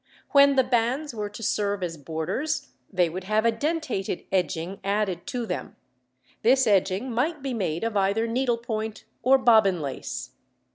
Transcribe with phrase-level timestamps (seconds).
[0.31, 5.27] When the bands were to serve as borders they would have a dentated edging added
[5.27, 5.75] to them;
[6.41, 10.31] this edging might be made of either needlepoint or bobbin lace.